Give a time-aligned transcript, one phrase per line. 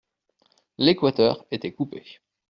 [0.79, 2.21] L'Équateur était coupé.